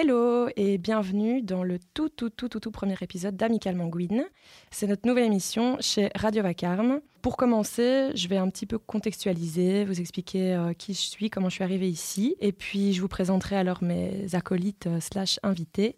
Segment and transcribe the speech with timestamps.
[0.00, 4.26] Hello et bienvenue dans le tout tout tout tout tout premier épisode d'Amical Manguine.
[4.70, 7.00] C'est notre nouvelle émission chez Radio Vacarme.
[7.20, 11.48] Pour commencer, je vais un petit peu contextualiser, vous expliquer euh, qui je suis, comment
[11.48, 15.96] je suis arrivée ici, et puis je vous présenterai alors mes acolytes euh, invités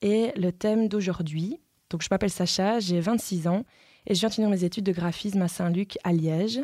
[0.00, 1.60] et le thème d'aujourd'hui.
[1.90, 3.66] Donc je m'appelle Sacha, j'ai 26 ans
[4.06, 6.62] et je viens de finir mes études de graphisme à Saint-Luc à Liège.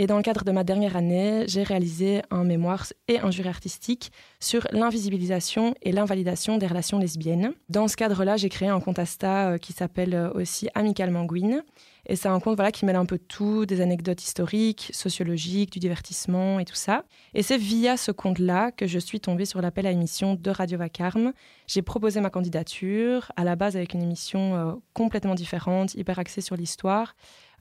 [0.00, 3.48] Et dans le cadre de ma dernière année, j'ai réalisé un mémoire et un jury
[3.48, 7.52] artistique sur l'invisibilisation et l'invalidation des relations lesbiennes.
[7.68, 11.64] Dans ce cadre-là, j'ai créé un compte Insta euh, qui s'appelle euh, aussi Amical Manguine.
[12.06, 15.78] Et c'est un compte voilà, qui mêle un peu tout, des anecdotes historiques, sociologiques, du
[15.78, 17.04] divertissement et tout ça.
[17.34, 20.78] Et c'est via ce compte-là que je suis tombée sur l'appel à émission de Radio
[20.78, 21.32] Vacarme.
[21.66, 26.40] J'ai proposé ma candidature, à la base avec une émission euh, complètement différente, hyper axée
[26.40, 27.14] sur l'histoire.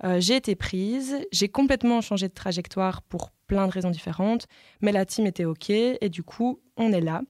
[0.04, 4.48] Euh, j'ai été prise, j'ai complètement changé de trajectoire pour plein de raisons différentes,
[4.82, 7.22] mais la team était OK et du coup, on est là.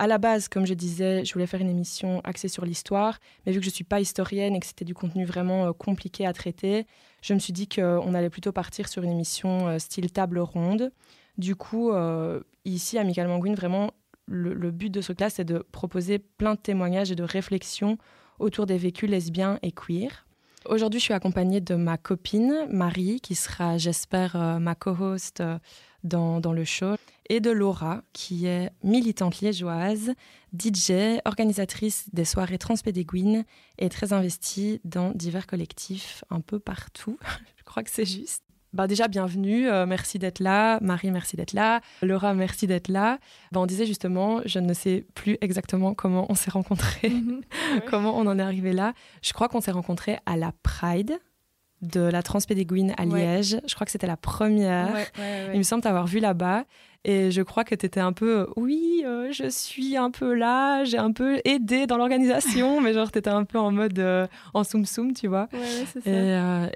[0.00, 3.50] À la base, comme je disais, je voulais faire une émission axée sur l'histoire, mais
[3.50, 6.24] vu que je ne suis pas historienne et que c'était du contenu vraiment euh, compliqué
[6.24, 6.86] à traiter,
[7.20, 10.92] je me suis dit qu'on allait plutôt partir sur une émission euh, style table ronde.
[11.36, 11.92] Du coup,
[12.64, 13.92] ici, à Michael Manguin, vraiment,
[14.26, 17.96] le, le, but de ce classe, c'est de proposer plein de témoignages et de réflexions
[18.40, 20.26] autour des vécus lesbiens et queer.
[20.66, 25.58] Aujourd'hui, je suis accompagnée de ma copine Marie, qui sera, j'espère, euh, ma co-host euh,
[26.02, 26.96] dans, dans, le show,
[27.28, 30.12] et de Laura, qui est militante liégeoise,
[30.58, 33.44] DJ, organisatrice des soirées transpédéguines
[33.78, 37.18] et très investie dans divers collectifs un peu partout.
[37.56, 38.42] je crois que c'est juste.
[38.74, 40.78] Bah déjà, bienvenue, euh, merci d'être là.
[40.82, 41.80] Marie, merci d'être là.
[42.02, 43.18] Laura, merci d'être là.
[43.50, 47.40] Bah, on disait justement, je ne sais plus exactement comment on s'est rencontrés, mhm.
[47.90, 48.92] comment on en est arrivé là.
[49.22, 51.18] Je crois qu'on s'est rencontrés à la Pride
[51.80, 53.58] de la Transpédéguine à Liège.
[53.66, 54.96] Je crois que c'était la première.
[55.52, 56.64] Il me semble t'avoir vu là-bas.
[57.04, 60.34] Et je crois que tu étais un peu, euh, oui, euh, je suis un peu
[60.34, 63.98] là, j'ai un peu aidé dans l'organisation, mais genre tu étais un peu en mode
[63.98, 65.48] euh, en soum soum, tu vois.
[66.04, 66.10] Et,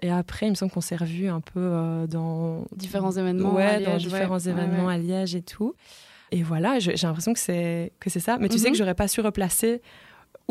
[0.02, 3.54] et, après, il me semble qu'on s'est revus un peu dans différents événements.
[3.54, 5.74] Ouais, dans différents événements à Liège et tout.
[6.30, 8.38] Et voilà, j'ai l'impression que c'est que c'est ça.
[8.38, 8.72] Mais tu sais mhm.
[8.72, 9.82] que j'aurais pas su replacer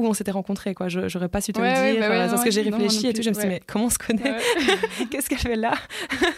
[0.02, 0.88] où on s'était rencontrés, quoi.
[0.88, 3.22] J'aurais pas su te le dire, bah parce que j'ai réfléchi et tout.
[3.22, 4.36] Je me suis dit, mais comment on se connaît
[5.10, 5.74] Qu'est-ce qu'elle fait là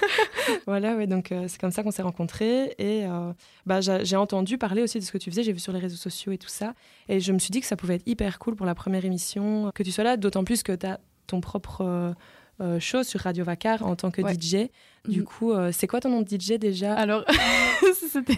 [0.68, 2.75] Voilà, ouais, donc euh, c'est comme ça qu'on s'est rencontrés.
[2.78, 3.31] Et euh,
[3.66, 5.97] bah, j'ai entendu parler aussi de ce que tu faisais, j'ai vu sur les réseaux
[5.97, 6.73] sociaux et tout ça.
[7.09, 9.72] Et je me suis dit que ça pouvait être hyper cool pour la première émission,
[9.73, 12.16] que tu sois là, d'autant plus que tu as ton propre.
[12.62, 14.69] Euh, euh, show sur Radio Vacar en tant que DJ.
[15.08, 15.24] Du mm.
[15.24, 16.94] coup, euh, c'est quoi ton nom de DJ déjà?
[16.94, 17.25] Alors,
[17.96, 18.38] c'était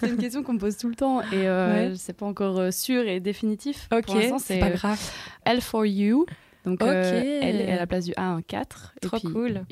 [0.00, 3.06] c'est une question qu'on me pose tout le temps et euh, c'est pas encore sûr
[3.06, 3.88] et définitif.
[3.92, 5.00] Ok, c'est pas grave.
[5.44, 6.26] L for You.
[6.64, 8.94] Donc, elle est à la place du A un 4.
[9.00, 9.62] Trop cool.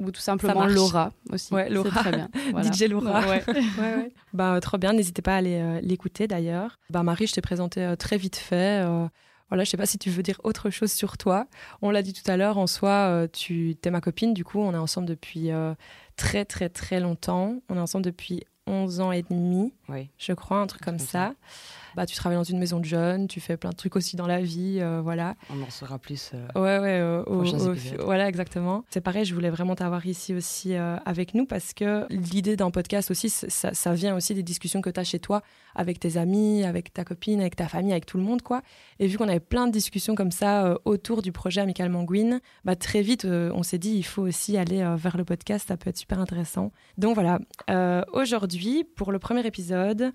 [0.00, 1.54] ou tout simplement Laura aussi.
[1.54, 2.00] Ouais, Laura.
[2.00, 2.28] très bien.
[2.62, 3.20] DJ Laura.
[3.20, 3.44] Ouais.
[3.46, 4.92] ouais, bah, trop bien.
[4.92, 6.78] N'hésitez pas à aller l'écouter d'ailleurs.
[6.90, 8.84] Bah, Marie, je t'ai présenté très vite fait.
[9.50, 11.46] Voilà, je sais pas si tu veux dire autre chose sur toi.
[11.82, 14.60] On l'a dit tout à l'heure, en soi, euh, tu es ma copine, du coup,
[14.60, 15.74] on est ensemble depuis euh,
[16.16, 17.60] très très très longtemps.
[17.68, 20.08] On est ensemble depuis 11 ans et demi, oui.
[20.16, 21.34] je crois, un truc comme ça
[21.96, 24.26] bah, tu travailles dans une maison de jeunes, tu fais plein de trucs aussi dans
[24.26, 25.34] la vie, euh, voilà.
[25.50, 26.32] On en saura plus.
[26.34, 28.84] Euh, ouais, ouais, euh, voilà, exactement.
[28.90, 33.10] C'est pareil, je voulais vraiment t'avoir ici aussi avec nous parce que l'idée d'un podcast
[33.10, 35.42] aussi, ça, ça, vient aussi des discussions que tu as chez toi
[35.74, 38.62] avec tes amis, avec ta copine, avec ta famille, avec tout le monde, quoi.
[38.98, 42.76] Et vu qu'on avait plein de discussions comme ça autour du projet Amical Manguine, bah,
[42.76, 45.98] très vite, on s'est dit, il faut aussi aller vers le podcast, ça peut être
[45.98, 46.72] super intéressant.
[46.98, 47.38] Donc voilà,
[48.12, 48.59] aujourd'hui,
[48.96, 50.12] pour le premier épisode,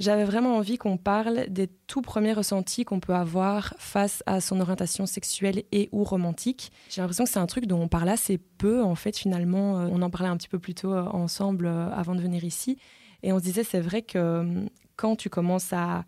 [0.00, 4.60] j'avais vraiment envie qu'on parle des tout premiers ressentis qu'on peut avoir face à son
[4.60, 6.72] orientation sexuelle et ou romantique.
[6.90, 9.78] J'ai l'impression que c'est un truc dont on parle assez peu, en fait, finalement.
[9.78, 12.42] Euh, on en parlait un petit peu plus tôt euh, ensemble euh, avant de venir
[12.42, 12.76] ici.
[13.22, 14.66] Et on se disait, c'est vrai que
[14.96, 16.04] quand tu commences à,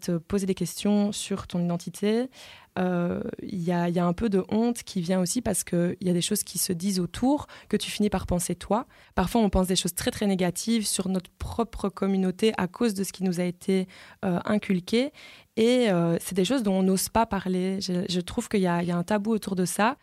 [0.00, 2.28] te poser des questions sur ton identité,
[2.76, 5.96] il euh, y, a, y, a, un peu de honte qui vient aussi parce qu'il
[6.00, 8.86] y a des choses qui se disent autour que tu finis par penser toi.
[9.14, 13.02] Parfois, on pense des choses très très négatives sur notre propre communauté à cause de
[13.02, 13.88] ce qui nous a été
[14.24, 15.12] euh, inculqué.
[15.56, 17.80] Et euh, c'est des choses dont on n'ose pas parler.
[17.80, 19.96] Je, trouve qu'il y, a un tabou autour de ça.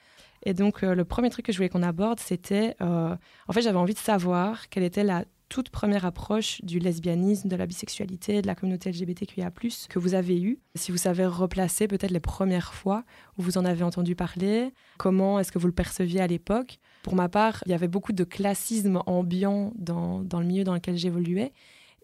[0.46, 3.18] Et donc, le premier truc que je voulais qu'on aborde, c'était, en
[3.54, 7.68] fait, j'avais envie de savoir quelle était la toute première approche du lesbianisme, de la
[7.68, 9.52] bisexualité, de la communauté LGBTQIA+,
[9.88, 10.58] que vous avez eu.
[10.74, 13.04] Si vous savez replacer peut-être les premières fois
[13.38, 16.80] où vous en avez entendu parler, comment est-ce que vous le perceviez à l'époque?
[17.04, 20.74] Pour ma part, il y avait beaucoup de classisme ambiant dans, dans le milieu dans
[20.74, 21.54] lequel j'évoluais.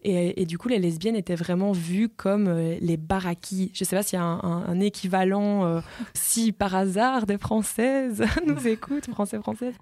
[0.04, 3.72] Et, du coup, les lesbiennes étaient vraiment vues comme euh, les baraquis.
[3.74, 5.80] Je ne sais pas s'il y a un, un, équivalent, euh,
[6.14, 9.74] si par hasard des Françaises nous écoutent, Français, Françaises.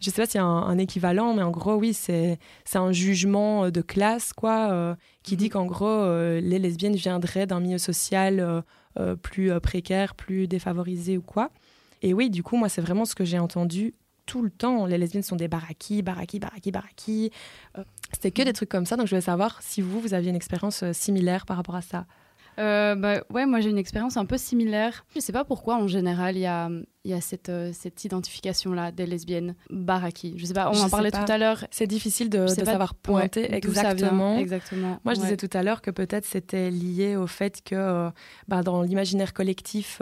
[0.00, 2.38] Je sais pas s'il y a un, équivalent, mais en gros, oui, c'est
[2.74, 5.50] un jugement de classe, quoi, qui dit mhm.
[5.50, 6.06] qu'en gros,
[6.40, 8.64] les lesbiennes viendraient d'un milieu social
[9.22, 11.50] plus précaire, plus défavorisé ou quoi.
[12.02, 13.94] Et oui, du coup, moi, c'est vraiment ce que j'ai entendu
[14.30, 14.86] tout le temps.
[14.86, 17.30] Les lesbiennes sont des baraki, baraki, baraki, baraki.
[17.76, 17.82] Euh,
[18.12, 18.96] c'était que des trucs comme ça.
[18.96, 21.82] Donc je voulais savoir si vous, vous aviez une expérience euh, similaire par rapport à
[21.82, 22.06] ça.
[22.58, 25.04] Euh, bah, ouais, moi j'ai une expérience un peu similaire.
[25.14, 26.68] Je sais pas pourquoi en général il y a,
[27.04, 30.34] y a cette, cette identification-là des lesbiennes baraki.
[30.36, 31.64] Je sais pas, on en parlait tout à l'heure.
[31.70, 34.38] C'est difficile de, savoir pointer exactement.
[34.38, 35.00] exactement.
[35.04, 38.10] Moi je disais tout à l'heure que peut-être c'était lié au fait que
[38.48, 40.00] bah, dans l'imaginaire collectif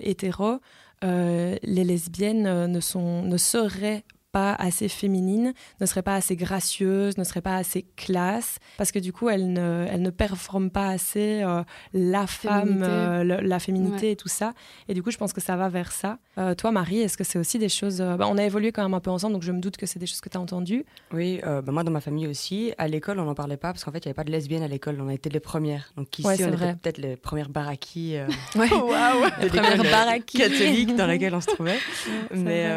[0.00, 0.60] hétéro,
[1.04, 6.36] euh, les lesbiennes euh, ne, sont, ne seraient pas assez féminine, ne serait pas assez
[6.36, 10.70] gracieuse, ne serait pas assez classe, parce que du coup, elle ne, elle ne performe
[10.70, 11.62] pas assez euh,
[11.94, 14.52] la femme, euh, la féminité et tout ça.
[14.88, 16.18] Et du coup, je pense que ça va vers ça.
[16.36, 18.00] Euh, toi, Marie, est-ce que c'est aussi des choses...
[18.00, 19.98] Bah, on a évolué quand même un peu ensemble, donc je me doute que c'est
[19.98, 20.84] des choses que tu as entendues.
[21.12, 22.72] Oui, bah, moi, dans ma famille aussi.
[22.78, 24.62] À l'école, on n'en parlait pas, parce qu'en fait, il n'y avait pas de lesbiennes
[24.62, 25.00] à l'école.
[25.00, 25.92] On a été les premières.
[25.96, 28.16] Donc ici, on était peut-être les premières baraquis.
[28.56, 28.68] ouais.
[29.42, 31.78] les premières baraquis catholiques dans lesquelles on se trouvait.
[32.34, 32.68] mais,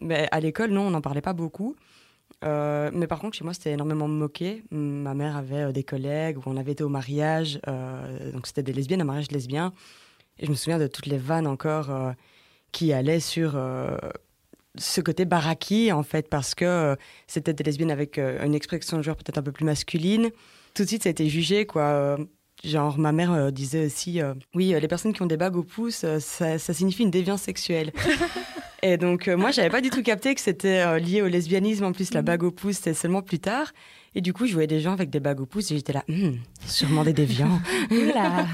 [0.00, 1.76] mais à l'école, non, on n'en parlait pas beaucoup.
[2.44, 4.62] Euh, mais par contre, chez moi, c'était énormément moqué.
[4.70, 8.62] Ma mère avait euh, des collègues où on avait été au mariage, euh, donc c'était
[8.62, 9.72] des lesbiennes, un mariage lesbien.
[10.38, 11.90] Et je me souviens de toutes les vannes encore
[12.70, 13.58] qui allaient sur
[14.76, 16.94] ce côté baraki, en fait, parce que
[17.26, 20.30] c'était des lesbiennes avec une expression de genre peut-être un peu plus masculine.
[20.74, 22.18] Tout de suite, ça a été jugé, quoi.
[22.62, 24.20] Genre, ma mère disait aussi,
[24.54, 27.92] oui, les personnes qui ont des bagues au pouce, ça, ça signifie une déviance sexuelle.
[28.82, 31.84] Et donc, euh, moi, j'avais pas du tout capté que c'était euh, lié au lesbianisme.
[31.84, 32.26] En plus, la mhm.
[32.26, 33.72] bague au pouce, c'était seulement plus tard.
[34.14, 36.02] Et du coup, je voyais des gens avec des bagues au pouce et j'étais là,
[36.08, 37.60] hum, sûrement des déviants.
[37.90, 38.46] bah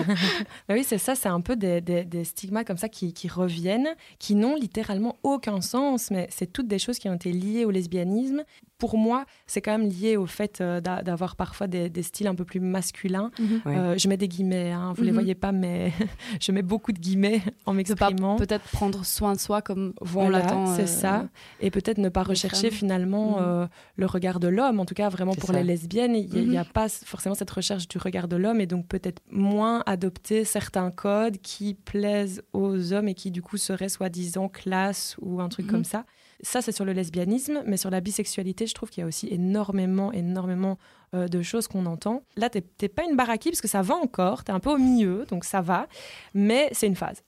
[0.70, 4.34] oui, c'est ça, c'est un peu des, des, stigmas comme ça qui, qui reviennent, qui
[4.34, 8.42] n'ont littéralement aucun sens, mais c'est toutes des choses qui ont été liées au lesbianisme
[8.82, 12.44] pour moi, c'est quand même lié au fait euh, d'avoir parfois des, styles un peu
[12.44, 13.30] plus masculins.
[13.38, 13.60] Mhm.
[13.68, 15.18] Euh, je mets des guillemets, hein, vous ne les mhm.
[15.18, 15.92] voyez pas, mais
[16.40, 18.34] je mets beaucoup de guillemets en m'exprimant.
[18.34, 21.28] Peut-être prendre soin de soi comme voilà, c'est euh, ça.
[21.60, 23.68] Et peut-être ne pas rechercher finalement mhm.
[23.96, 24.80] le regard de l'homme.
[24.80, 27.98] En tout cas, vraiment pour les lesbiennes, il n'y a, pas forcément cette recherche du
[27.98, 33.14] regard de l'homme et donc peut-être moins adopter certains codes qui plaisent aux hommes et
[33.14, 36.04] qui du coup seraient soi-disant classe ou un truc comme ça.
[36.44, 39.28] Ça, c'est sur le lesbianisme, mais sur la bisexualité, je trouve qu'il y a aussi
[39.30, 40.76] énormément, énormément
[41.14, 42.24] euh, de choses qu'on entend.
[42.36, 44.70] Là, tu n'es pas une baraki parce que ça va encore, tu es un peu
[44.70, 45.86] au milieu, donc ça va,
[46.34, 47.22] mais c'est une phase.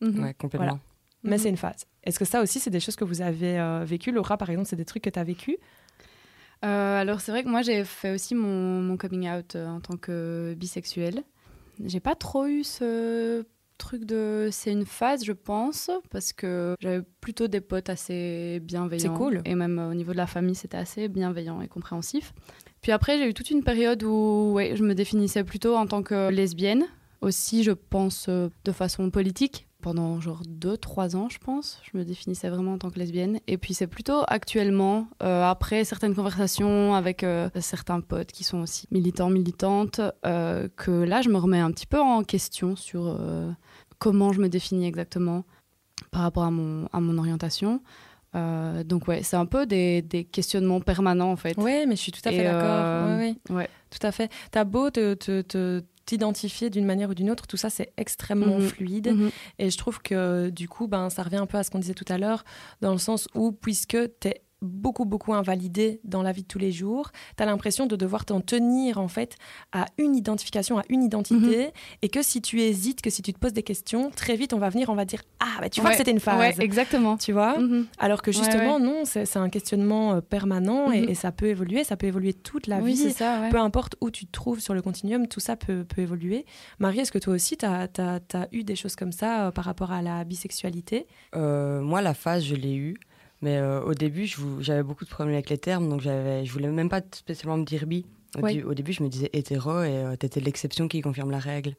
[0.00, 0.22] Mhm.
[0.22, 0.78] Ouais, complètement.
[1.22, 1.38] Mais mhm.
[1.38, 1.86] c'est une phase.
[2.04, 4.12] Est-ce que ça aussi, c'est des choses que vous avez euh, vécues?
[4.12, 5.58] Laura, par exemple, c'est des trucs que tu as vécu
[6.62, 9.96] euh, alors c'est vrai que moi j'ai fait aussi mon, mon coming out en tant
[9.96, 11.22] que bisexuelle.
[11.82, 13.46] J'ai pas trop eu ce
[13.80, 19.14] truc de c'est une phase je pense parce que j'avais plutôt des potes assez bienveillants
[19.14, 22.34] c'est cool et même au niveau de la famille c'était assez bienveillant et compréhensif
[22.82, 26.02] puis après j'ai eu toute une période où ouais, je me définissais plutôt en tant
[26.02, 26.84] que lesbienne
[27.22, 31.80] aussi je pense euh, de façon politique pendant genre 2-3 ans, je pense.
[31.90, 33.40] Je me définissais vraiment en tant que lesbienne.
[33.46, 38.58] Et puis c'est plutôt actuellement, euh, après certaines conversations avec euh, certains potes qui sont
[38.58, 43.18] aussi militants, militantes, que là, je me remets un petit peu en question sur
[43.98, 45.44] comment je me définis exactement
[46.10, 47.80] par rapport à mon, à mon orientation.
[48.36, 51.54] Euh, donc ouais, c'est un peu des, des, questionnements permanents en fait.
[51.58, 52.62] Oui, mais je suis tout à fait d'accord.
[52.62, 54.30] Euh, ouais, Tout à fait.
[54.52, 58.68] T'as beau te, te, t'identifier d'une manière ou d'une autre, tout ça c'est extrêmement mhm.
[58.68, 59.12] fluide.
[59.12, 59.30] Mhm.
[59.58, 61.94] Et je trouve que du coup, ben, ça revient un peu à ce qu'on disait
[61.94, 62.44] tout à l'heure,
[62.80, 66.58] dans le sens où puisque tu es beaucoup, beaucoup invalidé dans la vie de tous
[66.58, 67.10] les jours.
[67.36, 69.36] Tu as l'impression de devoir t'en tenir, en fait,
[69.72, 71.66] à une identification, à une identité.
[71.66, 71.70] Mhm.
[72.02, 74.58] Et que si tu hésites, que si tu te poses des questions, très vite, on
[74.58, 76.38] va venir, on va dire Ah, bah, tu vois que c'était une phase.
[76.38, 77.16] Ouais, exactement.
[77.16, 77.86] Tu vois mhm.
[77.98, 81.14] Alors que justement, non, c'est un questionnement euh, permanent et, mhm.
[81.14, 81.84] ça peut évoluer.
[81.84, 83.10] Ça peut évoluer toute la vie.
[83.12, 86.44] Ça, Peu importe où tu te trouves sur le continuum, tout ça peut, peut évoluer.
[86.78, 87.88] Marie, est-ce que toi aussi, tu as,
[88.52, 91.06] eu des choses comme ça euh, par rapport à la bisexualité?
[91.34, 92.96] Euh, Moi, la phase, je l'ai eue.
[93.42, 94.30] Mais euh, au début,
[94.60, 97.86] j'avais beaucoup de problèmes avec les termes, donc je voulais même pas spécialement me dire
[97.86, 98.04] bi.
[98.38, 101.74] Au, début, je me disais hétéro et euh, tu étais l'exception qui confirme la règle.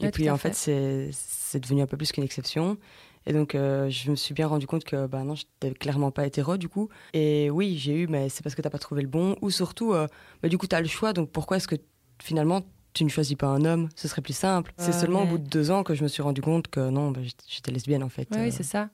[0.00, 2.78] Et puis en fait, c'est devenu un peu plus qu'une exception.
[3.26, 6.26] Et donc, euh, je me suis bien rendu compte que bah non, j'étais clairement pas
[6.26, 6.88] hétéro du coup.
[7.14, 9.36] Et oui, j'ai eu, mais c'est parce que t'as pas trouvé le bon.
[9.40, 11.76] Ou surtout, bah, du coup, tu as le choix, donc pourquoi est-ce que
[12.20, 13.88] finalement tu ne choisis pas un homme?
[13.94, 14.72] Ce serait plus simple.
[14.78, 17.12] c'est seulement au bout de deux ans que je me suis rendu compte que non,
[17.12, 18.28] bah, j'étais lesbienne en fait.
[18.32, 18.90] Oui, c'est ça.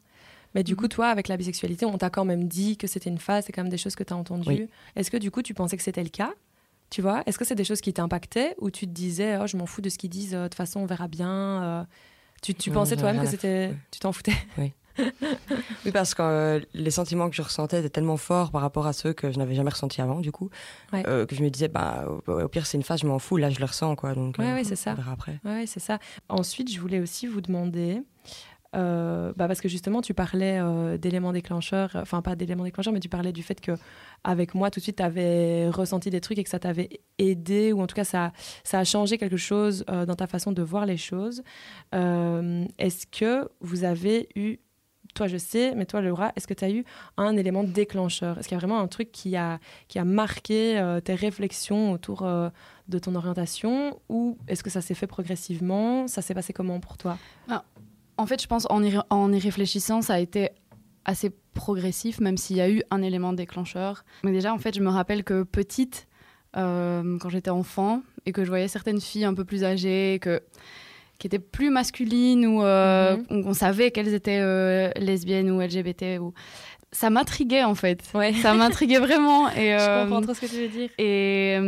[0.54, 3.19] Mais du coup, toi, avec la bisexualité, on t'a quand même dit que c'était une
[3.19, 4.69] phase, c'est quand même des choses que tu as entendues.
[4.97, 6.33] Est-ce que du coup, tu pensais que c'était le cas?
[6.90, 9.57] Tu vois Est-ce que c'est des choses qui t'impactaient ou tu te disais, oh, je
[9.57, 11.85] m'en fous de ce qu'ils disent, euh, de toute façon, on verra bien euh,
[12.42, 13.73] Tu, tu pensais toi-même que c'était.
[13.92, 14.35] Tu t'en foutais?
[14.59, 14.73] Oui.
[15.85, 18.92] oui, parce que euh, les sentiments que je ressentais étaient tellement forts par rapport à
[18.92, 20.50] ceux que je n'avais jamais ressentis avant, du coup,
[20.95, 23.50] euh, que je me disais, bah, au, pire, c'est une phase, je m'en fous, là,
[23.50, 24.14] je le ressens, quoi.
[24.14, 24.97] Donc, ouais, c'est ça.
[25.11, 25.40] après.
[25.45, 25.99] Ouais, c'est ça.
[26.28, 28.02] Ensuite, je voulais aussi vous demander.
[28.72, 30.60] Bah parce que justement, tu parlais
[30.98, 33.72] d'éléments déclencheurs, enfin pas d'éléments déclencheurs, mais tu parlais du fait que
[34.22, 37.72] avec moi, tout de suite, tu avais ressenti des trucs et que ça t'avait aidé,
[37.72, 38.32] ou en tout cas, ça,
[38.64, 41.42] ça a changé quelque chose dans ta façon de voir les choses.
[41.92, 44.58] Est-ce que vous avez eu
[45.14, 46.84] toi je sais, mais toi Laura, est-ce que tu as eu
[47.16, 48.38] un élément déclencheur?
[48.38, 49.58] Est-ce qu'il y a vraiment un truc qui a,
[49.88, 52.48] qui a marqué euh, tes réflexions autour euh,
[52.88, 56.06] de ton orientation ou est-ce que ça s'est fait progressivement?
[56.08, 57.18] Ça s'est passé comment pour toi?
[57.48, 57.64] Ah,
[58.20, 60.50] En fait, je pense en y, en y réfléchissant, ça a été
[61.06, 64.04] assez progressif, même s'il y a eu un élément déclencheur.
[64.24, 66.06] Mais déjà, en fait, je me rappelle que petite,
[66.58, 70.42] euh, quand j'étais enfant, et que je voyais certaines filles un peu plus âgées, que
[71.18, 73.46] qui étaient plus masculines ou euh, mhm.
[73.46, 76.32] on, savait qu'elles étaient euh, lesbiennes ou LGBT ou
[76.92, 78.32] ça m'intriguait en fait ouais.
[78.32, 81.58] ça m'intriguait vraiment et je euh, comprends trop ce que tu veux dire et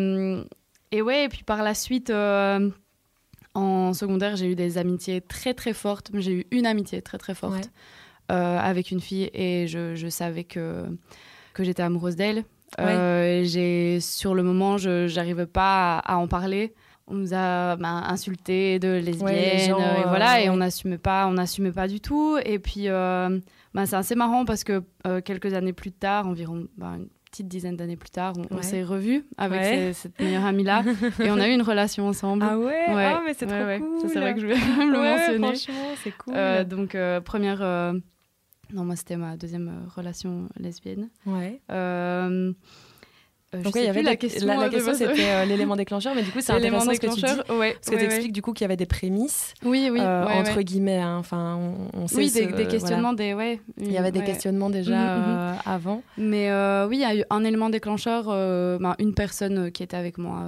[0.91, 2.11] et ouais et puis par la suite
[3.55, 7.35] en secondaire j'ai eu des amitiés très très fortes j'ai eu une amitié très très
[7.35, 7.71] forte
[8.29, 10.87] avec une fille et je, je savais que
[11.53, 12.45] que j'étais amoureuse d'elle.
[13.45, 16.73] J'ai sur le moment je n'arrivais pas à, à en parler.
[17.09, 21.73] On nous a bah, insulté de lesbiennes et voilà et on n'assumait pas on n'assumait
[21.73, 22.39] pas du tout.
[22.45, 23.39] Et puis euh,
[23.75, 26.97] bah, c'est assez marrant parce que euh, quelques années plus tard environ bah,
[27.33, 30.85] petite dizaine d'années plus tard on, s'est revus avec cette meilleure amie là
[31.21, 32.47] et on a eu une relation ensemble.
[32.49, 35.39] Ah ouais, ah, mais c'est trop cool c'est vrai que je vais le mentionner.
[35.39, 36.35] franchement c'est cool.
[36.37, 37.61] Euh, donc première
[38.73, 41.11] non moi c'était ma deuxième relation lesbienne.
[41.27, 41.61] Ouais
[43.55, 44.47] euh, Donc il y avait la, question.
[44.47, 47.53] La, question c'était euh, l'élément déclencheur, mais du coup c'est intéressant ce que tu dis,
[47.53, 50.25] ouais, parce que tu expliques du coup qu'il y avait des prémices, oui, oui, euh,
[50.27, 50.99] entre guillemets.
[50.99, 51.17] Hein.
[51.19, 51.59] Enfin,
[51.93, 53.61] on, sait oui, des, des questionnements, des ouais.
[53.79, 55.59] Il y avait des questionnements déjà mhm, mhm.
[55.67, 56.03] avant.
[56.17, 56.51] Mais
[56.89, 60.45] oui, il y a eu un élément déclencheur, ben, une personne qui était avec moi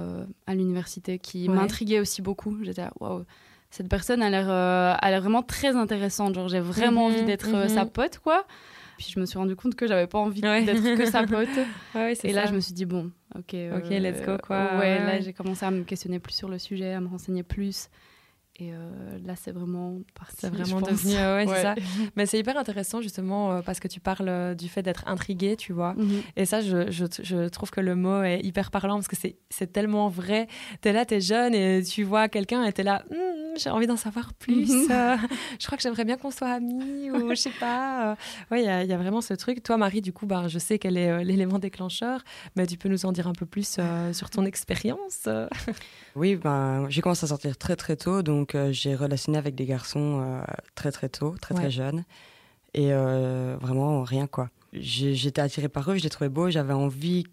[0.47, 2.57] à l'université qui m'intriguait aussi beaucoup.
[2.63, 3.23] J'étais waouh.
[3.71, 6.35] Cette personne a l'air, a l'air vraiment très intéressante.
[6.35, 8.45] Genre, j'ai vraiment envie mhm, d'être sa pote, quoi.
[8.97, 11.49] Puis je me suis rendu compte que j'avais pas envie d'être que sa pote.
[12.23, 13.55] et là, je me suis dit, bon, ok.
[13.75, 14.77] ok, let's go, quoi.
[14.77, 17.89] Ouais, là, j'ai commencé à me questionner plus sur le sujet, à me renseigner plus.
[18.57, 20.37] Et euh, là, c'est vraiment parti.
[20.39, 21.13] C'est vraiment devenu.
[21.13, 21.75] ouais, c'est ça.
[22.15, 25.57] Mais c'est hyper intéressant, justement, euh, parce que tu parles euh, du fait d'être intrigué,
[25.57, 25.93] tu vois.
[25.95, 26.21] Mhm.
[26.37, 29.17] Et ça, je, je, je, trouve que le mot est hyper parlant parce que
[29.49, 30.47] c'est tellement vrai.
[30.81, 33.03] Tu es là, tu es jeune et tu vois quelqu'un et tu es là,
[33.57, 34.69] j'ai envie d'en savoir plus.
[34.69, 34.87] Mhm.
[35.59, 38.17] je crois que j'aimerais bien qu'on soit amis ou je sais pas.
[38.51, 39.63] Oui, il y, y, a vraiment ce truc.
[39.63, 42.23] Toi, Marie, du coup, bah, je sais quel est l'élément déclencheur,
[42.55, 43.79] mais tu peux nous en dire un peu plus
[44.13, 45.27] sur ton expérience
[46.15, 49.65] Oui, ben, j'ai commencé à sortir très très tôt, donc euh, j'ai relationné avec des
[49.65, 50.43] garçons euh,
[50.75, 52.03] très très tôt, très très jeunes,
[52.73, 54.49] et euh, vraiment rien quoi.
[54.73, 57.25] J'étais attirée par eux, je les trouvais beaux, j'avais envie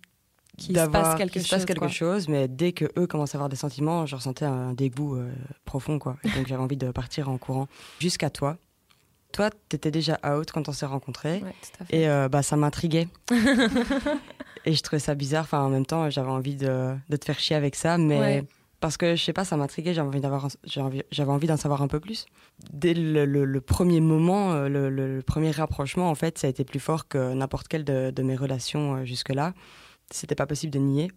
[0.67, 3.49] qu'il se passe quelque, chose, passe quelque chose, mais dès que eux commençaient à avoir
[3.49, 5.19] des sentiments, je ressentais un dégoût
[5.65, 6.17] profond quoi.
[6.37, 7.69] donc j'avais envie de partir en courant.
[8.01, 8.57] Jusqu'à toi.
[9.33, 11.43] Toi, tu étais déjà out quand on s'est rencontrés.
[11.91, 13.09] et bah, ça m'intriguait.
[14.65, 15.45] et je trouvais ça bizarre.
[15.45, 18.45] Enfin, en même temps, j'avais envie de, de, te faire chier avec ça, mais
[18.83, 21.89] parce que je sais pas, ça m'intriguait, j'avais envie d'avoir, j'avais envie d'en savoir un
[21.89, 22.27] peu plus.
[22.73, 27.07] Dès le, premier moment, euh, le, premier rapprochement, en fait, ça a été plus fort
[27.07, 29.55] que n'importe quelle de, de, mes relations euh, jusque-là.
[30.13, 31.11] C'était pas possible de nier.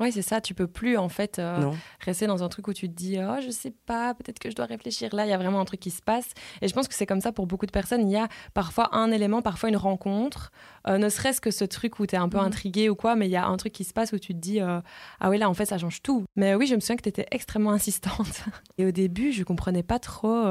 [0.00, 0.40] Oui, c'est ça.
[0.40, 3.36] Tu peux plus en fait euh, rester dans un truc où tu te dis oh
[3.42, 5.14] je sais pas, peut-être que je dois réfléchir.
[5.14, 6.28] Là, il y a vraiment un truc qui se passe.
[6.60, 8.06] Et je pense que c'est comme ça pour beaucoup de personnes.
[8.06, 10.52] Il y a parfois un élément, parfois une rencontre,
[10.86, 12.44] euh, ne serait-ce que ce truc où tu es un peu mhm.
[12.44, 14.38] intrigué ou quoi, mais il y a un truc qui se passe où tu te
[14.38, 14.80] dis euh,
[15.20, 16.24] ah oui là en fait ça change tout.
[16.36, 18.44] Mais oui, je me souviens que tu étais extrêmement insistante.
[18.78, 20.44] Et au début, je comprenais pas trop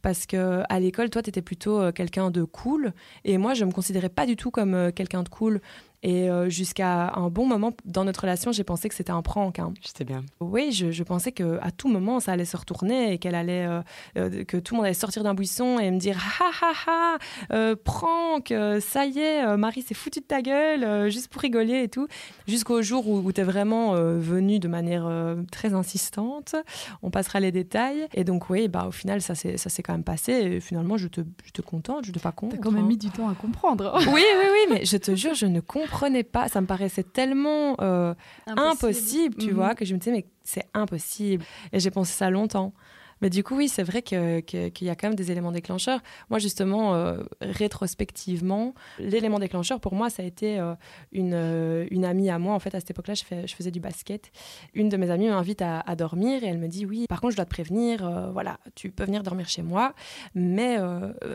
[0.00, 3.72] parce que à l'école, toi, tu étais plutôt quelqu'un de cool et moi, je me
[3.72, 5.60] considérais pas du tout comme quelqu'un de cool.
[6.06, 9.58] Et euh, jusqu'à un bon moment dans notre relation, j'ai pensé que c'était un prank.
[9.58, 9.74] Hein.
[9.82, 10.22] C'était bien.
[10.38, 13.80] Oui, je, je pensais qu'à tout moment, ça allait se retourner et qu'elle allait, euh,
[14.16, 17.18] euh, que tout le monde allait sortir d'un buisson et me dire ha ha
[17.50, 21.88] ha, prank, ça y est, Marie s'est foutu de ta gueule, juste pour rigoler et
[21.88, 22.06] tout.
[22.46, 25.10] Jusqu'au jour où, tu es vraiment venu de manière
[25.50, 26.54] très insistante.
[27.02, 28.06] On passera les détails.
[28.14, 30.32] Et donc, oui, bah, au final, ça s'est quand même passé.
[30.32, 32.54] Et finalement, je te, je te contente, je te pas contre.
[32.54, 32.88] T'as quand même hein.
[32.88, 33.92] mis du temps à comprendre.
[34.06, 37.02] oui, oui, oui, mais je te jure, je ne comprends comprenais pas, ça me paraissait
[37.02, 38.14] tellement euh,
[38.46, 39.54] impossible, tu mhm.
[39.54, 41.44] vois, que je me disais, mais c'est impossible.
[41.72, 42.72] Et j'ai pensé ça longtemps.
[43.22, 44.42] Mais du coup, oui, c'est vrai qu'il
[44.80, 46.00] y a quand même des éléments déclencheurs.
[46.30, 50.74] Moi, justement, euh, rétrospectivement, l'élément déclencheur, pour moi, ça a été euh,
[51.12, 52.54] une, euh, une amie à moi.
[52.54, 54.30] En fait, à cette époque-là, je, faisais du basket.
[54.74, 57.36] Une de mes amies m'invite à, dormir et elle me dit Oui, par contre, je
[57.36, 59.94] dois te prévenir, voilà, tu peux venir dormir chez moi,
[60.34, 60.76] mais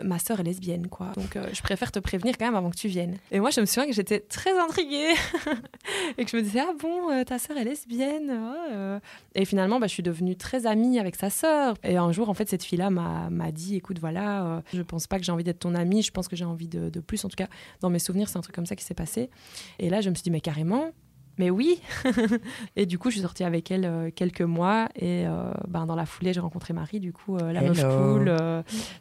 [0.04, 1.08] ma sœur est lesbienne, quoi.
[1.16, 3.16] Donc, je préfère te prévenir quand même avant que tu viennes.
[3.32, 5.14] Et moi, je me souviens que j'étais très intriguée
[6.18, 9.00] et que je me disais Ah bon, ta sœur est lesbienne
[9.34, 12.34] Et finalement, bah, je suis devenue très amie avec sa sœur et un jour, en
[12.34, 15.60] fait, cette fille-là m'a dit, écoute, voilà, euh, je pense pas que j'ai envie d'être
[15.60, 17.24] ton amie, je pense que j'ai envie de, plus.
[17.24, 17.48] En tout cas,
[17.80, 19.30] dans mes souvenirs, c'est un truc comme ça qui s'est passé.
[19.78, 20.90] Et là, je me suis dit, mais carrément,
[21.38, 21.80] mais oui
[22.76, 25.96] Et du coup, je suis sortie avec elle euh, quelques mois et euh, ben, dans
[25.96, 28.34] la foulée, j'ai rencontré Marie, du coup, la meuf cool.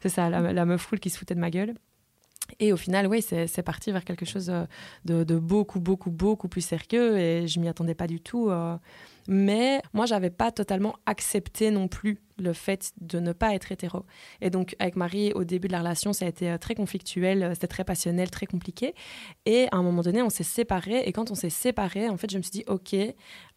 [0.01, 1.73] c'est ça, la, meuf cool qui se foutait de ma gueule.
[2.59, 4.51] Et au final, oui, c'est parti vers quelque chose
[5.05, 8.51] de, de, beaucoup, beaucoup, beaucoup plus sérieux et je m'y attendais pas du tout.
[9.27, 14.05] Mais moi, j'avais pas totalement accepté non plus le fait de ne pas être hétéro.
[14.41, 17.43] Et donc, avec Marie, au début de la relation, ça a été euh, très conflictuel,
[17.43, 18.93] euh, c'était très passionnel, très compliqué.
[19.45, 21.03] Et à un moment donné, on s'est séparés.
[21.05, 22.95] Et quand on s'est séparés, en fait, je me suis dit, OK,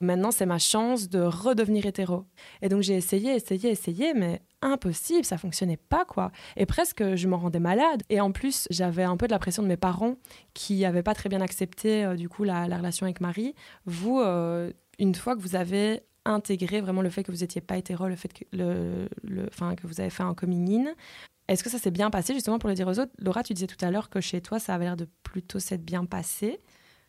[0.01, 2.25] maintenant, c'est ma chance de redevenir hétéro.
[2.63, 6.31] Et donc, j'ai essayé, essayé, essayé, mais impossible, ça fonctionnait pas, quoi.
[6.57, 8.03] Et presque, je m'en rendais malade.
[8.09, 10.17] Et en plus, j'avais un peu de la pression de mes parents
[10.55, 13.55] qui n'avaient pas très bien accepté, euh, du coup, la, relation avec Marie.
[13.87, 14.21] Vous,
[14.99, 18.17] une fois que vous avez intégré vraiment le fait que vous n'étiez pas hétéro, le
[18.17, 20.95] fait que, le, le, que vous avez fait un coming in,
[21.49, 23.13] est-ce que ça s'est bien passé justement pour le dire aux autres?
[23.19, 25.85] Laura, tu disais tout à l'heure que chez toi, ça avait l'air de plutôt s'être
[25.85, 26.59] bien passé.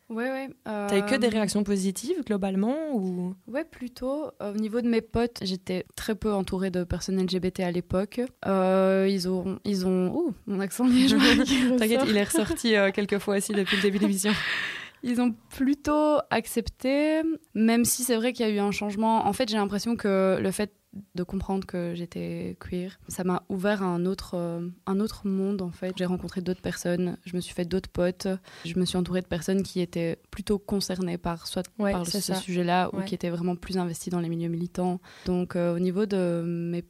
[0.08, 0.50] Ouais, ouais.
[0.68, 0.88] Euh...
[0.88, 3.34] T'as eu que des réactions positives globalement ou?
[3.48, 4.30] Ouais, plutôt.
[4.40, 8.22] Au niveau de mes potes, j'étais très peu entourée de personnes LGBT à l'époque.
[8.46, 10.86] Euh, ils ont, ils ont, ouh, mon accent
[11.78, 14.32] T'inquiète, il est ressorti euh, quelques fois aussi depuis le début de l'émission.
[15.04, 17.22] Ils ont plutôt accepté,
[17.54, 19.26] même si c'est vrai qu'il y a eu un changement.
[19.28, 20.74] En fait, j'ai l'impression que le fait
[21.14, 25.62] de comprendre que j'étais queer, ça m'a ouvert à un autre, euh, un autre monde
[25.62, 25.94] en fait.
[25.98, 28.28] J'ai rencontré d'autres personnes, je me suis fait d'autres potes,
[28.64, 32.90] je me suis entourée de personnes qui étaient plutôt concernées par soit par ce sujet-là
[32.94, 35.02] ou qui étaient vraiment plus investies dans les milieux militants.
[35.26, 36.84] Donc euh, au niveau de mes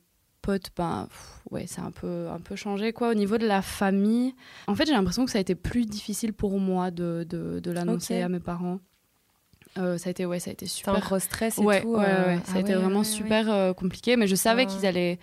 [0.45, 1.07] potes, ben,
[1.51, 2.93] ouais, c'est un peu, un peu changé.
[2.93, 3.09] Quoi.
[3.09, 4.33] Au niveau de la famille,
[4.67, 7.71] en fait, j'ai l'impression que ça a été plus difficile pour moi de, de, de
[7.71, 8.79] l'annoncer à mes parents.
[9.77, 11.89] Euh, ça a été ouais ça a été super un gros stress et ouais, tout
[11.89, 14.85] ouais, euh, ouais, ça a ah été vraiment super euh, compliqué mais je savais qu'ils
[14.85, 15.19] allaient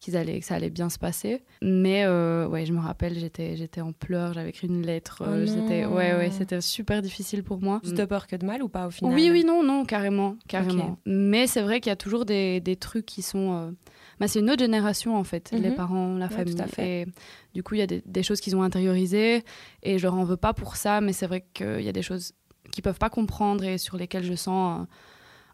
[0.00, 1.44] qu'ils allaient que ça allait bien se passer.
[1.62, 5.84] Mais ouais je me rappelle j'étais j'étais en pleurs j'avais écrit une lettre oh c'était
[5.84, 7.78] ouais ouais c'était super difficile pour moi.
[7.78, 9.14] Plus de peur que de mal ou pas au final?
[9.14, 10.98] Oui oui non non carrément carrément.
[11.06, 13.72] Mais c'est vrai qu'il y a toujours des, des trucs qui sont
[14.22, 15.74] bah, c'est une autre génération en fait, les mhm.
[15.74, 16.54] parents, la famille.
[16.54, 17.00] Tout à fait.
[17.00, 17.06] Et
[17.54, 19.42] du coup, il y a des, choses qu'ils ont intériorisées
[19.82, 22.02] et je leur en veux pas pour ça, mais c'est vrai qu'il y a des
[22.02, 22.32] choses
[22.70, 24.86] qu'ils peuvent pas comprendre et sur lesquelles je sens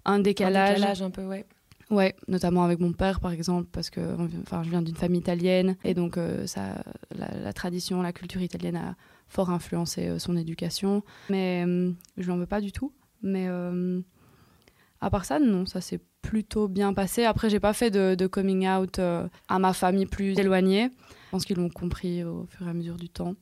[0.04, 0.72] un, décalage.
[0.72, 1.46] Un décalage un peu, ouais.
[1.88, 4.00] Ouais, notamment avec mon père par exemple, parce que
[4.42, 6.84] enfin, je viens d'une famille italienne et donc euh, ça,
[7.16, 8.96] la, tradition, la culture italienne a
[9.28, 11.02] fort influencé euh, son éducation.
[11.30, 12.92] Mais euh, je lui en veux pas du tout.
[13.22, 13.48] Mais
[15.00, 17.24] à part ça, non, ça s'est plutôt bien passé.
[17.24, 20.90] Après, j'ai pas fait de, coming out euh, à ma famille plus éloignée.
[21.08, 23.34] Je pense qu'ils l'ont compris au fur et à mesure du temps.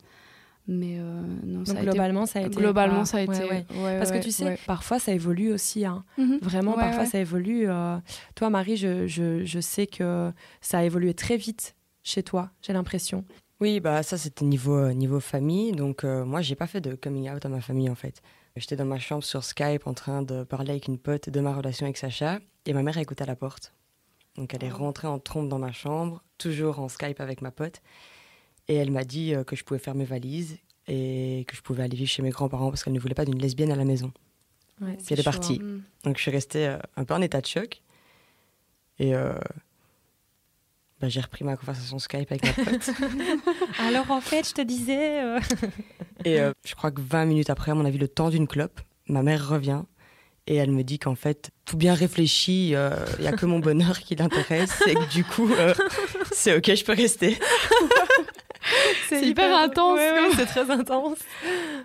[0.69, 2.57] Mais euh, non, Donc globalement, ça a été.
[2.57, 3.65] Globalement, ça a été.
[3.99, 5.85] Parce que tu sais, parfois, ça évolue aussi.
[5.85, 6.05] Hein.
[6.19, 6.39] Mhm.
[6.43, 7.69] Vraiment, parfois, ça évolue.
[7.69, 7.99] Euh.
[8.35, 12.73] Toi, Marie, je, je, je, sais que ça a évolué très vite chez toi, j'ai
[12.73, 13.25] l'impression.
[13.61, 15.73] Oui, bah ça, c'était niveau, niveau famille.
[15.73, 18.21] Donc, moi, j'ai pas fait de coming out à ma famille, en fait.
[18.57, 21.55] J'étais dans ma chambre sur Skype en train de parler avec une pote de ma
[21.55, 23.75] relation avec Sacha et ma mère a écouté à la porte.
[24.37, 24.77] Donc elle est ah.
[24.77, 27.83] rentrée en trompe dans ma chambre, toujours en Skype avec ma pote.
[28.69, 31.83] Et elle m'a dit euh, que je pouvais faire mes valises et que je pouvais
[31.83, 34.13] aller vivre chez mes grands-parents parce qu'elle ne voulait pas d'une lesbienne à la maison.
[34.81, 35.61] Ouais, elle est partie.
[35.63, 35.81] Hein.
[36.05, 37.83] Donc je suis restée euh, un peu en état de choc.
[38.99, 39.35] Et euh,
[41.01, 42.91] bah, j'ai repris ma conversation Skype avec ma pote.
[43.79, 45.23] Alors en fait, je te disais.
[45.23, 45.41] Euh,
[46.25, 48.81] et euh, je crois que 20 minutes après, à mon avis, le temps d'une clope,
[49.07, 49.83] ma mère revient
[50.47, 53.59] et elle me dit qu'en fait, tout bien réfléchi, il euh, n'y a que mon
[53.59, 55.51] bonheur qui l'intéresse et que du coup,
[56.33, 57.37] c'est ok, je peux rester.
[59.09, 59.99] c'est hyper, intense.
[60.37, 61.19] c'est très intense.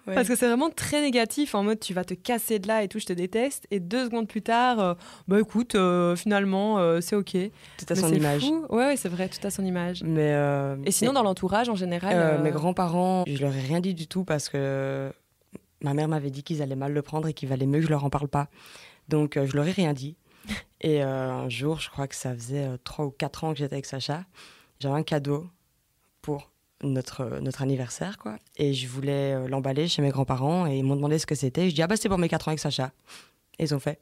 [0.06, 2.88] Parce que c'est vraiment très négatif, en mode tu vas te casser de là et
[2.88, 3.68] tout, je te déteste.
[3.72, 4.94] Et deux secondes plus tard, euh,
[5.28, 7.32] bah écoute, euh, finalement, euh, c'est ok.
[7.78, 8.42] Tout à son image.
[8.42, 8.66] Fou.
[8.70, 10.04] Ouais, c'est vrai, tout à son image.
[10.04, 10.32] Mais
[10.86, 14.24] et sinon, dans l'entourage en général Mes grands-parents, je leur ai rien dit du tout
[14.24, 15.12] parce que
[15.82, 17.92] ma mère m'avait dit qu'ils allaient mal le prendre et qu'il valait mieux que je
[17.92, 18.50] leur en parle pas.
[19.10, 20.16] Donc je leur ai rien dit.
[20.82, 23.86] Et un jour, je crois que ça faisait trois ou quatre ans que j'étais avec
[23.86, 24.26] Sacha,
[24.80, 25.48] j'avais un cadeau
[26.22, 26.52] pour
[26.84, 28.38] notre, notre anniversaire, quoi.
[28.58, 31.70] Et je voulais euh, l'emballer chez mes grands-parents et ils m'ont demandé ce que c'était.
[31.70, 32.92] Je dis, ah bah c'est pour mes 4 ans avec Sacha.
[33.60, 34.00] Et ils ont fait,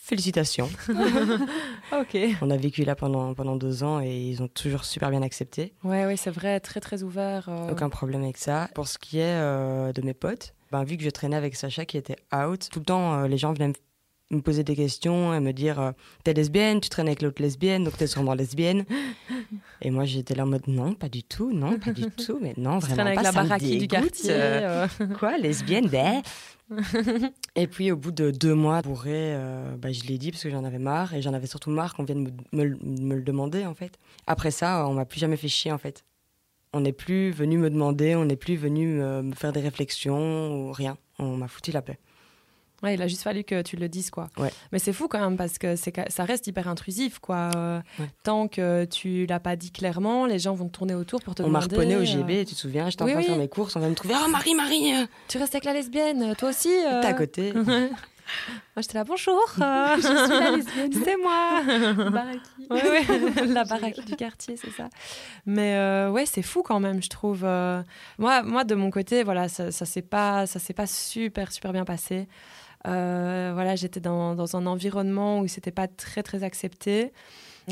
[0.00, 0.68] félicitations.
[1.92, 2.16] ok.
[2.42, 5.74] On a vécu là pendant, pendant deux ans et ils ont toujours super bien accepté.
[5.84, 7.48] Ouais, ouais, c'est vrai, très très ouvert.
[7.48, 7.70] euh.
[7.70, 8.68] Aucun problème avec ça.
[8.74, 11.84] Pour ce qui est euh, de mes potes, ben, vu que je traînais avec Sacha
[11.84, 13.74] qui était out, tout le temps euh, les gens venaient me
[14.30, 15.92] me poser des questions et me dire euh,
[16.24, 18.84] t'es lesbienne, tu traînes avec l'autre lesbienne, donc t'es sûrement lesbienne.
[19.82, 22.54] et moi j'étais là en mode non, pas du tout, non, pas du tout, mais
[22.56, 24.30] non, Tu vraiment traînes avec pas, la baraki du quartier.
[24.32, 24.86] euh.
[25.18, 26.22] Quoi, lesbienne ben.
[27.56, 30.50] Et puis au bout de deux mois, bourré, euh, bah, je l'ai dit parce que
[30.50, 33.22] j'en avais marre et j'en avais surtout marre qu'on vienne me, me le- me le
[33.22, 33.98] demander en fait.
[34.28, 36.04] Après ça, on m'a plus jamais fait chier en fait.
[36.72, 40.54] On n'est plus venu me demander, on n'est plus venu me, me faire des réflexions
[40.68, 40.96] ou rien.
[41.18, 41.98] On m'a foutu la paix.
[42.82, 44.28] Ouais, il a juste fallu que tu le dises, quoi.
[44.38, 44.50] Ouais.
[44.72, 47.50] Mais c'est fou quand même parce que ça reste hyper intrusif, quoi.
[47.56, 48.06] Euh, Ouais.
[48.22, 51.42] Tant que tu l'as pas dit clairement, les gens vont te tourner autour pour te
[51.42, 51.76] on m'a demander.
[51.76, 53.76] reponné au euh, GB, tu te souviens J'étais en oui, train de faire mes courses,
[53.76, 54.14] on vient me trouver.
[54.24, 56.68] Oh Marie, Marie euh, Tu restes avec la lesbienne, toi aussi.
[56.70, 57.00] euh.
[57.02, 57.52] T'es à côté.
[58.76, 59.40] Moi, j'étais là, bonjour.
[59.60, 60.92] euh, je suis la lesbienne.
[61.04, 61.62] C'est moi.
[62.10, 62.38] Baraki.
[62.70, 64.88] Ouais, ouais, la baraque du quartier, c'est ça.
[65.46, 67.40] Mais euh, ouais, c'est fou quand même, je trouve.
[67.44, 67.82] euh.
[68.18, 71.72] moi, moi, de mon côté, voilà, ça, ça s'est pas, ça s'est pas super, super
[71.72, 72.28] bien passé.
[72.86, 77.12] Euh, voilà, j'étais dans, dans un environnement où c'était pas très, très accepté.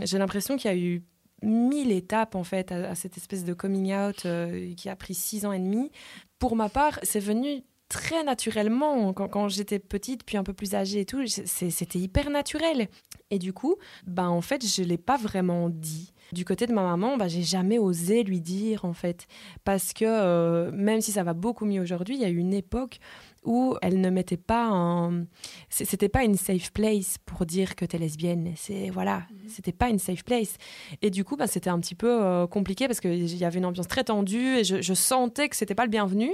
[0.03, 1.03] J'ai l'impression qu'il y a eu
[1.43, 5.47] mille étapes en fait à, cette espèce de coming out euh, qui a pris six
[5.47, 5.91] ans et demi.
[6.39, 11.01] Pour ma part, c'est venu très naturellement quand, j'étais petite puis un peu plus âgée
[11.01, 12.89] et tout c'était hyper naturel
[13.31, 16.83] et du coup bah en fait je l'ai pas vraiment dit du côté de ma
[16.83, 19.27] maman bah j'ai jamais osé lui dire en fait
[19.65, 22.53] parce que euh, même si ça va beaucoup mieux aujourd'hui il y a eu une
[22.53, 23.01] époque
[23.45, 25.25] où elle ne mettait pas un
[25.71, 29.89] c'est- c'était pas une safe place pour dire que t'es lesbienne c'est voilà c'était pas
[29.89, 30.57] une safe place
[31.03, 33.65] et du coup bah, c'était un petit peu euh, compliqué parce qu'il y avait une
[33.67, 36.31] ambiance très tendue et je, je sentais que c'était pas le bienvenu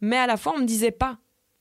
[0.00, 1.18] mais à la fois on me disait pas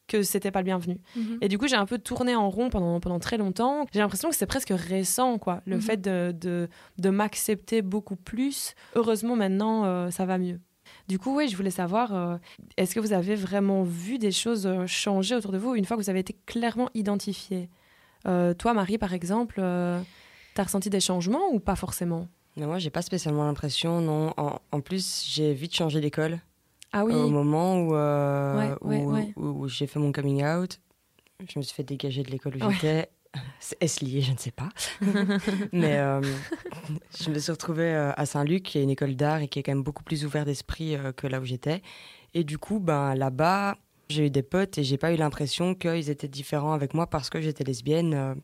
[0.08, 1.38] que c'était pas le bienvenu Mhm.
[1.41, 3.86] et du coup, j'ai un peu tourné en rond pendant, pendant très longtemps.
[3.93, 5.82] J'ai l'impression que c'est presque récent, quoi, le Mhm.
[5.84, 8.73] fait de, de, de m'accepter beaucoup plus.
[8.95, 10.60] Heureusement, maintenant, euh, ça va mieux.
[11.10, 12.38] Du coup, oui, je voulais savoir, euh,
[12.78, 15.98] est-ce que vous avez vraiment vu des choses euh, changer autour de vous une fois
[15.98, 17.67] que vous avez été clairement identifié?
[18.28, 20.00] Euh, Toi, Marie, par exemple, euh,
[20.54, 22.28] t'as ressenti des changements ou pas forcément?
[22.58, 24.34] Mais moi, j'ai pas spécialement l'impression, non.
[24.38, 26.39] En, en plus, j'ai vite changé d'école.
[26.91, 29.34] Ah oui, Au moment où, Ouais, où, ouais.
[29.36, 30.80] où- où j'ai fait mon coming out,
[31.48, 33.10] je me suis fait dégager de l'école où j'étais.
[33.80, 34.70] Est-ce lié Je ne sais pas.
[35.72, 36.22] Mais euh,
[37.20, 39.63] je me suis retrouvée euh, à Saint-Luc, qui est une école d'art et qui est
[39.63, 41.82] quand même beaucoup plus ouvert d'esprit euh, que là où j'étais.
[42.34, 43.78] Et du coup, ben, là-bas,
[44.10, 47.30] j'ai eu des potes et j'ai pas eu l'impression qu'ils étaient différents avec moi parce
[47.30, 48.36] que j'étais lesbienne.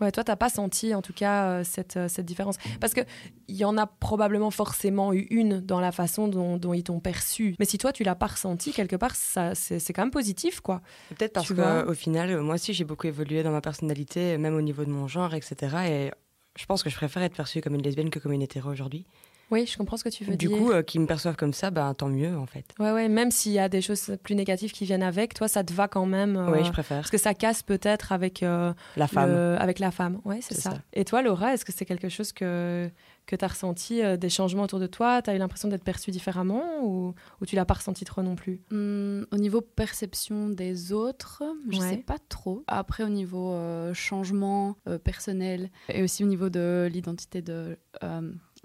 [0.00, 0.04] Euh.
[0.04, 2.56] Ouais, toi, t'as pas senti en tout cas euh, cette, euh, cette différence.
[2.80, 3.06] Parce qu'il
[3.48, 7.54] y en a probablement forcément eu une dans la façon dont, dont ils t'ont perçu.
[7.58, 10.60] Mais si toi, tu l'as pas ressenti, quelque part, ça, c'est, c'est quand même positif,
[10.60, 10.80] quoi.
[11.10, 14.36] Peut-être parce Tu vois qu'au final, euh, moi aussi, j'ai beaucoup évolué dans ma personnalité,
[14.38, 15.76] même au niveau de mon genre, etc.
[15.86, 16.10] Et
[16.58, 19.06] je pense que je préfère être perçue comme une lesbienne que comme une hétéro aujourd'hui.
[19.54, 20.58] Oui, je comprends ce que tu veux Du dire.
[20.58, 22.64] coup, euh, qu'ils me perçoivent comme ça, ben, tant mieux, en fait.
[22.80, 25.62] Ouais, ouais, même s'il y a des choses plus négatives qui viennent avec, toi, ça
[25.62, 26.36] te va quand même.
[26.36, 26.98] euh, Oui, je préfère.
[26.98, 29.30] Parce que ça casse peut-être avec, euh, La femme.
[29.30, 30.20] le- avec la femme.
[30.24, 30.70] Ouais, c'est ça.
[30.72, 30.78] ça.
[30.92, 32.90] Et toi, Laura, est-ce que c'est quelque chose que,
[33.26, 35.22] que tu as ressenti, euh, des changements autour de toi?
[35.22, 38.34] Tu as eu l'impression d'être perçue différemment ou, ou tu l'as pas ressenti trop non
[38.34, 38.60] plus?
[38.72, 41.90] Hum, au niveau perception des autres, je Ouais.
[41.90, 42.64] sais pas trop.
[42.66, 47.78] Après, au niveau euh, changement euh, personnel et aussi au niveau de l'identité de.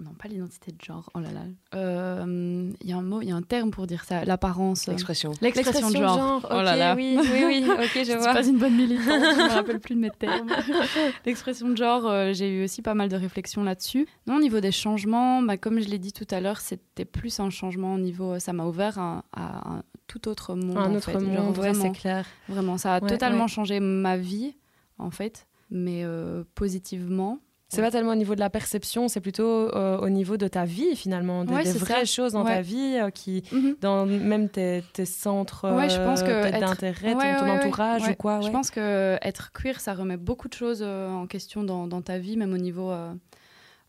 [0.00, 1.42] Euh, non, pas l'identité de genre, oh là là.
[1.74, 4.88] Euh, Il y a un mot, il y a un terme pour dire ça, l'apparence.
[4.88, 5.32] euh, L'expression.
[5.40, 6.40] L'expression de genre.
[6.44, 6.94] Ok, Oh là là.
[6.94, 8.22] oui, oui, oui, ok, je Je vois.
[8.22, 10.48] suis pas une bonne militante, je me rappelle plus de mes termes.
[11.26, 14.06] L'expression de genre, euh, j'ai eu aussi pas mal de réflexions là-dessus.
[14.26, 17.40] Non, au niveau des changements, bah, comme je l'ai dit tout à l'heure, c'était plus
[17.40, 20.76] un changement au niveau, ça m'a ouvert à, à un tout autre monde.
[20.76, 21.12] Un en autre fait.
[21.12, 22.26] Genre, monde, ouais, vraiment, c'est clair.
[22.48, 23.48] vraiment, ça a Ouais, totalement ouais.
[23.48, 24.54] changé ma vie,
[24.98, 27.38] en fait, mais euh, positivement.
[27.72, 30.64] C'est pas tellement au niveau de la perception, c'est plutôt euh, au niveau de ta
[30.64, 32.04] vie finalement, des, Ouais, des vraies ça.
[32.04, 33.76] choses dans ta vie euh, qui, Mhm.
[33.80, 38.10] dans même tes, tes centres euh, peut-être être- d'intérêt, ton- Ouais, ton, entourage ouais.
[38.10, 38.40] ou quoi.
[38.40, 42.02] Je pense que être queer, ça remet beaucoup de choses euh, en question dans, dans
[42.02, 43.12] ta vie, même au niveau euh,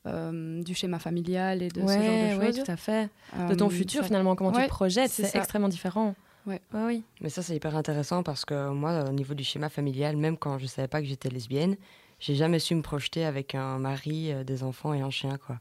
[0.08, 2.64] euh, du schéma familial et de ce genre de choses.
[2.64, 3.10] tout à fait.
[3.50, 6.16] De ton Euh, futur ça- finalement, comment tu Ouais, te projettes, c'est extrêmement différent.
[6.48, 6.60] Ouais.
[6.74, 7.04] Ouais, oui.
[7.22, 10.58] Mais ça, c'est hyper intéressant parce que moi, au niveau du schéma familial, même quand
[10.58, 11.76] je savais pas que j'étais lesbienne,
[12.22, 15.60] j'ai jamais su me projeter avec un mari, euh, des enfants et un chien, quoi.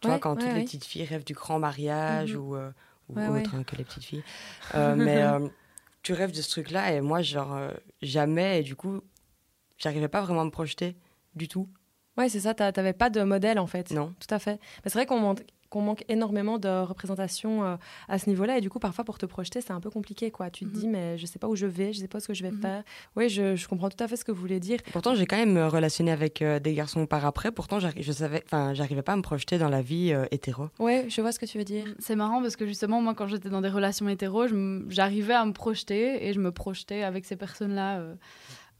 [0.00, 0.58] Tu vois, quand ouais, toutes ouais.
[0.58, 2.40] les petites filles rêvent du grand mariage Mhm.
[2.40, 2.70] ou, euh,
[3.08, 4.22] ou autre hein, que les petites filles.
[4.74, 5.24] Euh, mais
[6.02, 7.58] tu rêves de ce truc-là et moi, genre,
[8.02, 8.60] jamais.
[8.60, 9.00] Et du coup,
[9.78, 10.96] j'arrivais pas vraiment à me projeter
[11.34, 11.68] du tout.
[12.18, 13.90] Ouais, c'est ça, t'a- t'avais pas de modèle en fait.
[13.90, 14.14] Non.
[14.20, 14.60] Tout à fait.
[14.84, 15.34] Mais c'est vrai qu'on
[15.70, 17.76] qu'on manque énormément de représentation euh,
[18.08, 18.58] à ce niveau-là.
[18.58, 20.30] Et du coup, parfois, pour te projeter, c'est un peu compliqué.
[20.30, 20.50] Quoi.
[20.50, 20.92] Tu te dis, mhm.
[20.92, 22.60] mais je sais pas où je vais, je sais pas ce que je vais mhm.
[22.60, 22.82] faire.
[23.16, 24.80] Oui, je, je, comprends tout à fait ce que vous voulez dire.
[24.92, 27.52] Pourtant, j'ai quand même euh, relationné avec euh, des garçons par après.
[27.52, 30.68] Pourtant, je savais, j'arrivais pas à me projeter dans la vie hétéro.
[30.78, 31.86] Oui, je vois ce que tu veux dire.
[31.98, 34.44] C'est marrant parce que justement, moi, quand j'étais dans des relations hétéro,
[34.88, 38.00] j'arrivais à me projeter et je me projetais avec ces personnes-là.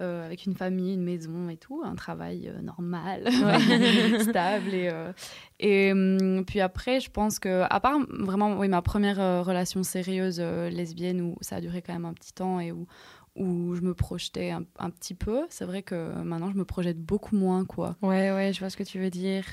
[0.01, 3.29] Euh, avec une famille, une maison et tout, un travail euh, normal,
[4.23, 4.75] stable.
[4.75, 5.13] Et, euh,
[5.61, 10.41] et hum, puis après, je pense que, à part vraiment oui, ma première relation sérieuse
[10.41, 12.89] lesbienne où ça a duré quand même un petit temps et où,
[13.37, 17.01] où je me projetais un, un petit peu, c'est vrai que maintenant je me projette
[17.01, 17.65] beaucoup moins.
[17.65, 17.97] Quoi.
[18.03, 19.45] Ouais, ouais, je vois ce que tu veux dire.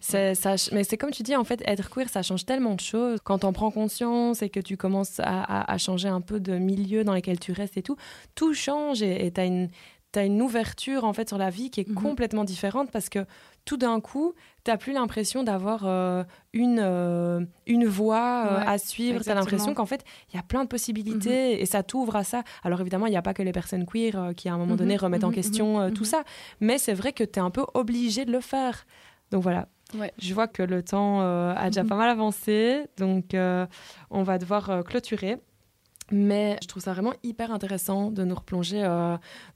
[0.00, 3.18] Ça, mais c'est comme tu dis, en fait, être queer, ça change tellement de choses.
[3.24, 7.14] Quand on prend conscience et que tu commences à, changer un peu de milieu dans
[7.14, 7.96] lequel tu restes et tout,
[8.34, 9.66] tout change et tu as
[10.14, 11.94] une, as une ouverture en fait sur la vie qui est mhm.
[11.94, 13.26] complètement différente parce que
[13.64, 18.78] tout d'un coup, tu n'as plus l'impression d'avoir euh, une, euh, une voie euh, à
[18.78, 19.22] suivre.
[19.22, 21.60] Tu as l'impression qu'en fait, il y a plein de possibilités mhm.
[21.60, 22.42] et ça t'ouvre à ça.
[22.64, 24.94] Alors évidemment, il n'y a pas que les personnes queer qui, à un moment donné,
[24.94, 25.00] mhm.
[25.00, 26.24] remettent en question tout ça.
[26.60, 28.86] Mais c'est vrai que tu es un peu obligé de le faire.
[29.30, 29.68] Donc voilà.
[30.18, 33.66] Je vois que le temps euh, a déjà pas mal avancé, donc euh,
[34.10, 35.38] on va devoir euh, clôturer.
[36.10, 38.82] Mais je trouve ça vraiment hyper intéressant de nous replonger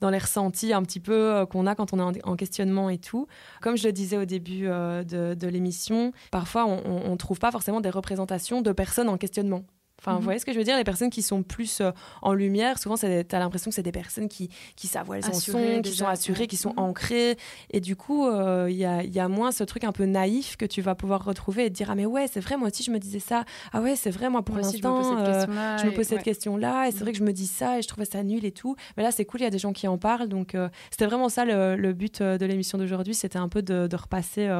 [0.01, 3.27] dans les ressentis un petit peu qu'on a quand on est en, questionnement et tout.
[3.61, 7.91] Comme je le disais au début de, l'émission, parfois on ne trouve pas forcément des
[7.91, 9.65] représentations de personnes en questionnement.
[10.03, 10.25] Enfin, vous mhm.
[10.25, 10.77] voyez ce que je veux dire?
[10.77, 13.93] Les personnes qui sont plus euh, en lumière, souvent, tu as l'impression que c'est des
[13.93, 16.79] personnes qui, qui savent où elles en sont, qui sont assurées, qui sont mhm.
[16.81, 17.37] ancrées.
[17.71, 20.57] Et du coup, il euh, y, a, y, a, moins ce truc un peu naïf
[20.57, 22.83] que tu vas pouvoir retrouver et te dire Ah, mais ouais, c'est vrai, moi aussi,
[22.83, 23.45] je me disais ça.
[23.73, 26.89] Ah, ouais, c'est vrai, moi, pour l'instant, je me pose cette question-là.
[26.89, 28.75] Et, c'est vrai que je me dis ça et je trouvais ça nul et tout.
[28.97, 30.29] Mais là, c'est cool, il y a des gens qui en parlent.
[30.29, 33.15] Donc, euh, c'était vraiment ça le, but de l'émission d'aujourd'hui.
[33.15, 34.51] C'était un peu de, repasser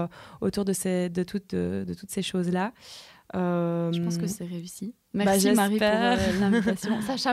[0.41, 2.73] autour de, ces, de, toutes, de toutes ces choses-là.
[3.35, 4.95] Je pense que c'est réussi.
[5.15, 7.01] Merci bah, Marie pour euh, l'invitation.
[7.03, 7.33] Sacha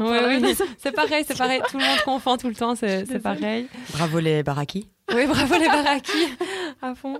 [0.77, 1.61] C'est pareil, c'est pareil.
[1.69, 3.67] Tout le monde confond tout le temps, c'est pareil.
[3.93, 4.89] Bravo les baraki.
[5.15, 6.11] Oui, bravo les baraki
[6.83, 7.15] à fond.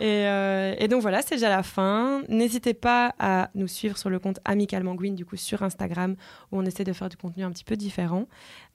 [0.00, 2.22] Et, euh, et donc voilà, c'est déjà la fin.
[2.28, 6.16] N'hésitez pas à nous suivre sur le compte Amical Manguine, du coup sur Instagram,
[6.50, 8.26] où on essaie de faire du contenu un petit peu différent.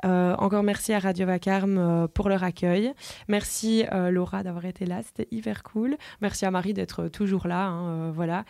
[0.05, 2.93] Euh, encore merci à Radio Vacarme pour leur accueil.
[3.27, 5.95] Merci Laura d'avoir été là, c'était hyper cool.
[6.21, 7.67] Merci à Marie d'être toujours là.
[7.67, 8.43] Hein, voilà.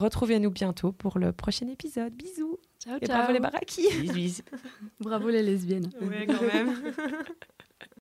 [0.00, 2.12] Retrouvez-nous bientôt pour le prochain épisode.
[2.14, 2.58] Bisous.
[2.82, 3.86] Ciao, Et bravo les barakis.
[4.12, 4.42] Bisous.
[5.00, 5.90] bravo les lesbiennes.
[6.00, 6.74] Oui, quand même.